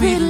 [0.00, 0.29] sweet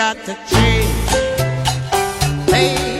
[0.00, 1.10] got to change.
[2.48, 2.99] Hey.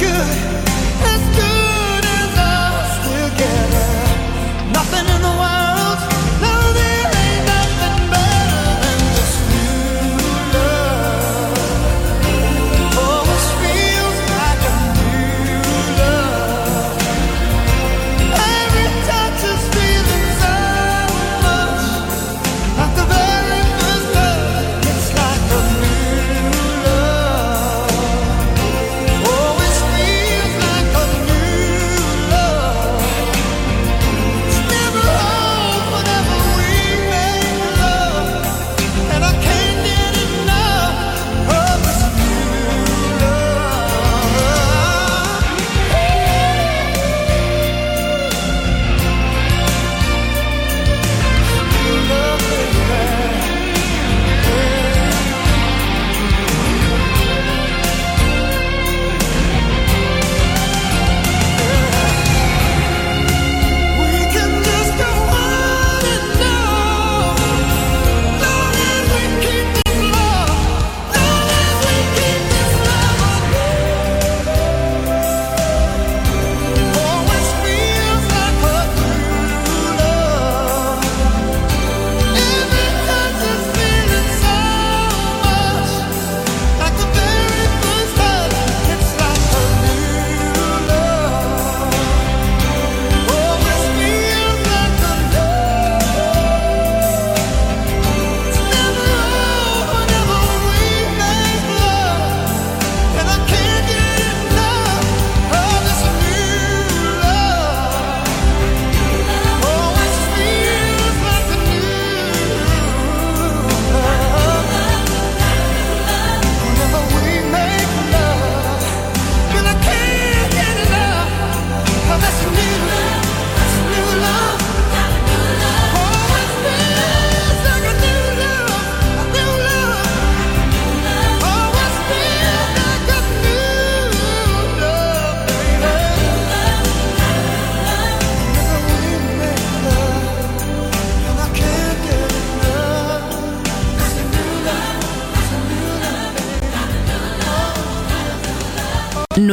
[0.00, 0.59] good.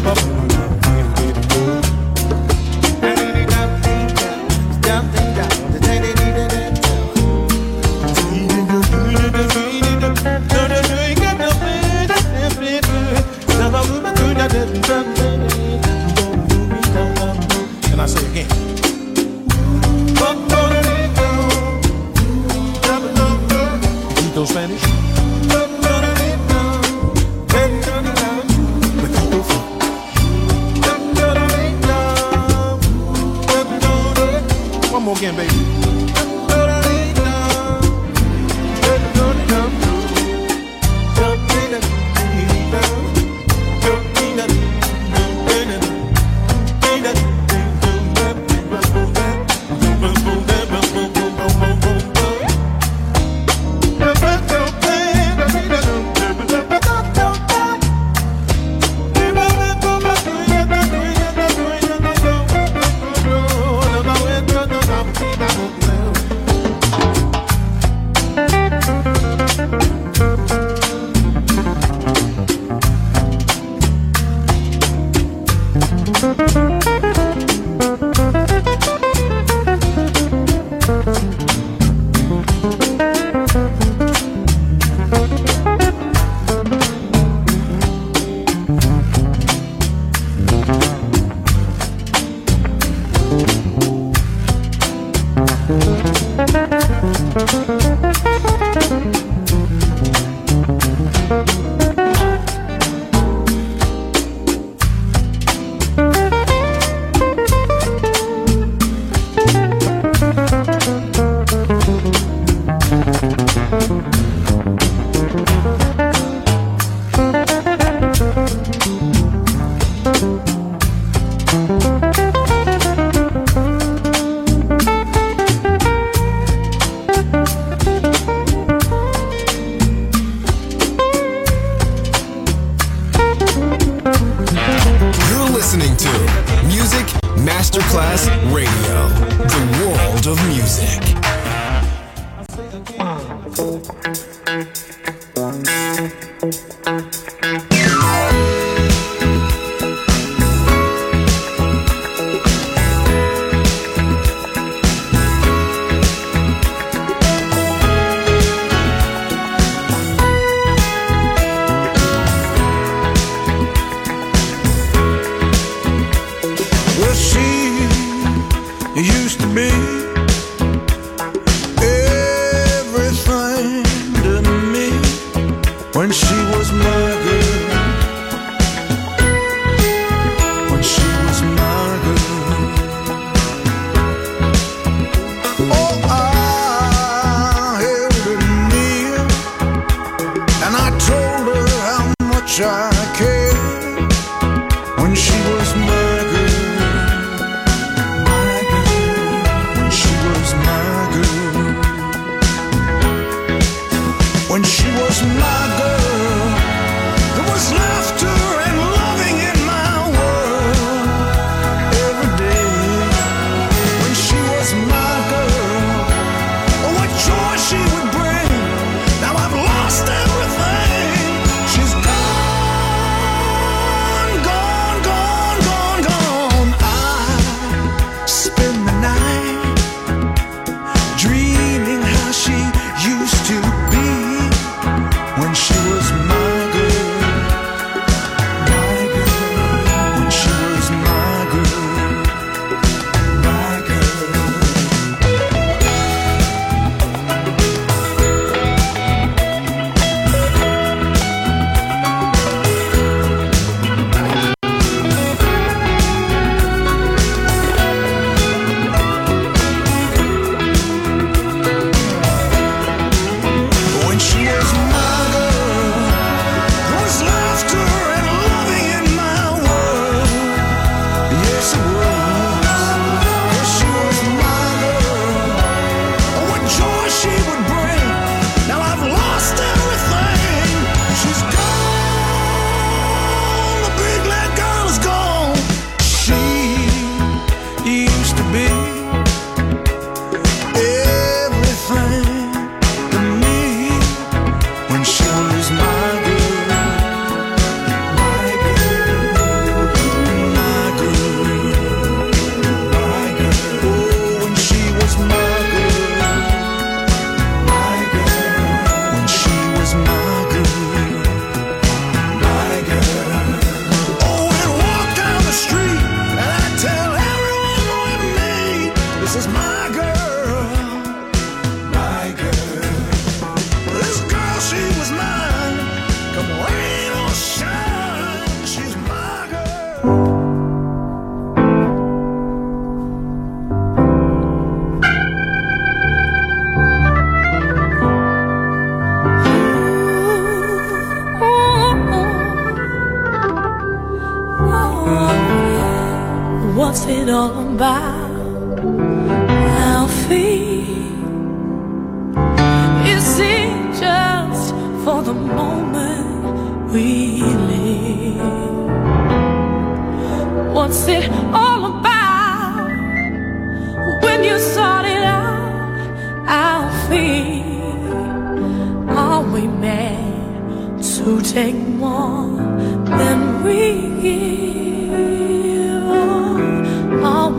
[0.00, 0.45] trouble.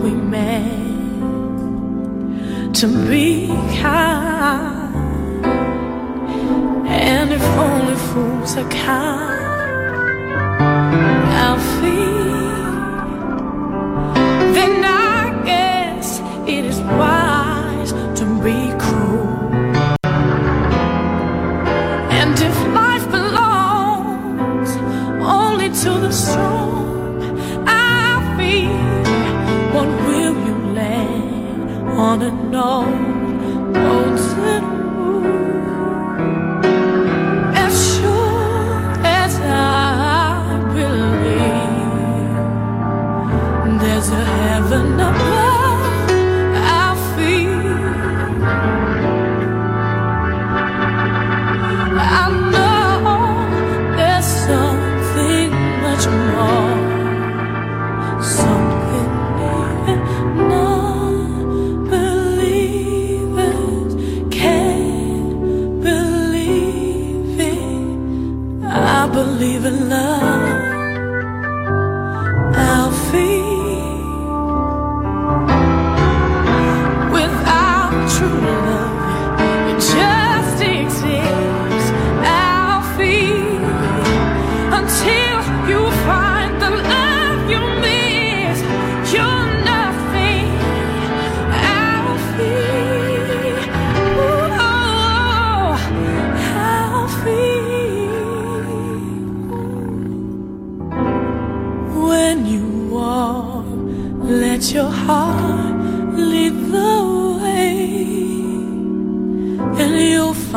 [0.08, 0.88] we meant
[2.76, 3.48] to be
[3.82, 5.46] kind.
[6.88, 9.37] And if only fools are kind.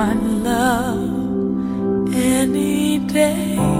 [0.01, 3.80] find love any day.